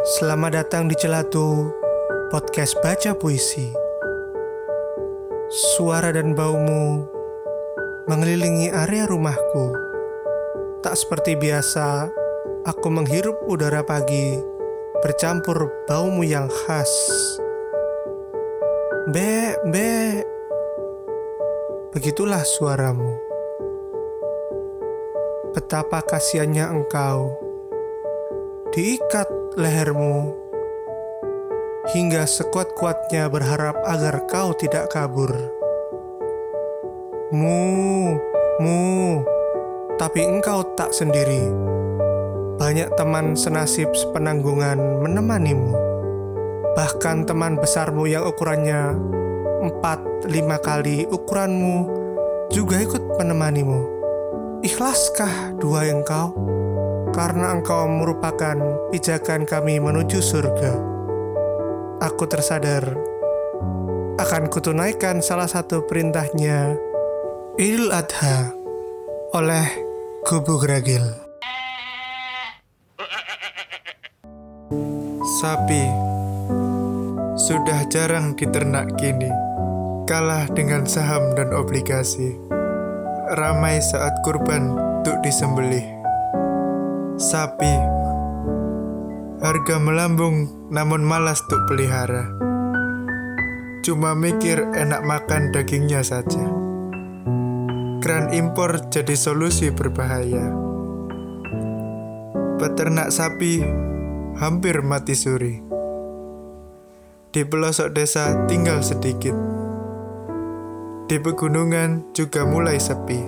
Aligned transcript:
Selamat 0.00 0.56
datang 0.56 0.88
di 0.88 0.96
Celatu, 0.96 1.68
podcast 2.32 2.72
baca 2.80 3.12
puisi. 3.12 3.68
Suara 5.76 6.08
dan 6.08 6.32
baumu 6.32 7.04
mengelilingi 8.08 8.72
area 8.72 9.04
rumahku. 9.04 9.76
Tak 10.80 10.96
seperti 10.96 11.36
biasa, 11.36 12.08
aku 12.64 12.88
menghirup 12.88 13.44
udara 13.44 13.84
pagi 13.84 14.40
bercampur 15.04 15.68
baumu 15.84 16.24
yang 16.24 16.48
khas. 16.48 16.88
Be, 19.12 19.52
be. 19.68 20.24
Begitulah 21.92 22.40
suaramu. 22.40 23.20
Betapa 25.52 26.00
kasihannya 26.08 26.72
engkau 26.72 27.49
diikat 28.70 29.26
lehermu 29.58 30.30
hingga 31.90 32.22
sekuat-kuatnya 32.22 33.26
berharap 33.26 33.74
agar 33.82 34.30
kau 34.30 34.54
tidak 34.54 34.94
kabur. 34.94 35.34
Mu, 37.34 38.14
mu, 38.62 38.82
tapi 39.98 40.22
engkau 40.22 40.62
tak 40.78 40.94
sendiri. 40.94 41.50
Banyak 42.62 42.94
teman 42.94 43.34
senasib 43.34 43.90
sepenanggungan 43.90 45.02
menemanimu. 45.02 45.74
Bahkan 46.78 47.26
teman 47.26 47.58
besarmu 47.58 48.06
yang 48.06 48.22
ukurannya 48.22 48.94
4-5 49.66 50.30
kali 50.62 51.10
ukuranmu 51.10 51.76
juga 52.54 52.78
ikut 52.78 53.18
menemanimu. 53.18 53.98
Ikhlaskah 54.62 55.58
dua 55.58 55.90
engkau? 55.90 56.59
Karena 57.10 57.58
engkau 57.58 57.90
merupakan 57.90 58.56
pijakan 58.94 59.42
kami 59.42 59.82
menuju 59.82 60.22
surga. 60.22 60.72
Aku 62.00 62.24
tersadar 62.30 62.96
akan 64.16 64.48
kutunaikan 64.48 65.20
salah 65.20 65.48
satu 65.50 65.84
perintahnya 65.84 66.78
Idul 67.60 67.92
Adha 67.92 68.54
oleh 69.36 69.66
Kubu 70.24 70.62
Gragil. 70.62 71.02
Sapi 75.40 75.84
sudah 77.36 77.84
jarang 77.88 78.36
diternak 78.36 78.96
kini, 79.00 79.32
kalah 80.06 80.46
dengan 80.52 80.86
saham 80.86 81.32
dan 81.34 81.50
obligasi. 81.52 82.38
Ramai 83.36 83.80
saat 83.82 84.14
kurban 84.24 84.72
untuk 85.00 85.20
disembelih. 85.24 85.99
Sapi 87.20 87.68
harga 89.44 89.76
melambung 89.76 90.48
namun 90.72 91.04
malas 91.04 91.44
untuk 91.44 91.68
pelihara. 91.68 92.32
Cuma 93.84 94.16
mikir 94.16 94.56
enak 94.72 95.04
makan 95.04 95.52
dagingnya 95.52 96.00
saja. 96.00 96.40
Keran 98.00 98.32
impor 98.32 98.88
jadi 98.88 99.12
solusi 99.12 99.68
berbahaya. 99.68 100.48
Peternak 102.56 103.12
sapi 103.12 103.68
hampir 104.40 104.80
mati 104.80 105.12
suri. 105.12 105.60
Di 107.36 107.44
pelosok 107.44 107.92
desa 107.92 108.48
tinggal 108.48 108.80
sedikit. 108.80 109.36
Di 111.04 111.20
pegunungan 111.20 112.16
juga 112.16 112.48
mulai 112.48 112.80
sepi. 112.80 113.20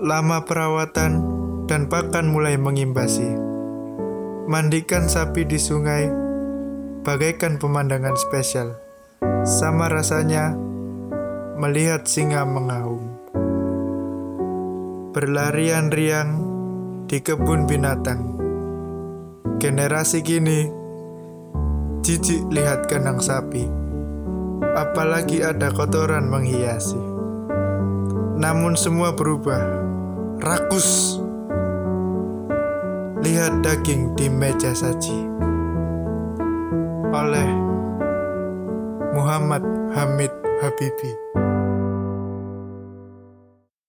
Lama 0.00 0.48
perawatan 0.48 1.37
dan 1.68 1.86
pakan 1.86 2.32
mulai 2.32 2.56
mengimbasi. 2.56 3.28
Mandikan 4.48 5.04
sapi 5.06 5.44
di 5.44 5.60
sungai 5.60 6.08
bagaikan 7.04 7.60
pemandangan 7.60 8.16
spesial. 8.16 8.80
Sama 9.44 9.92
rasanya 9.92 10.56
melihat 11.60 12.08
singa 12.08 12.48
mengaum. 12.48 13.04
Berlarian 15.12 15.92
riang 15.92 16.30
di 17.04 17.20
kebun 17.20 17.68
binatang. 17.68 18.40
Generasi 19.60 20.24
kini 20.24 20.70
jijik 22.00 22.48
lihat 22.48 22.88
kandang 22.88 23.20
sapi, 23.20 23.68
apalagi 24.72 25.44
ada 25.44 25.68
kotoran 25.74 26.30
menghiasi. 26.30 27.00
Namun 28.38 28.78
semua 28.78 29.12
berubah, 29.12 29.60
rakus. 30.40 31.20
Lihat 33.18 33.66
daging 33.66 34.14
di 34.14 34.30
meja 34.30 34.70
saji. 34.70 35.26
Oleh 37.10 37.50
Muhammad 39.10 39.66
Hamid 39.90 40.30
Habibi. 40.62 41.47